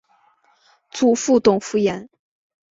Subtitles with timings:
[0.89, 2.09] 祖父董孚言。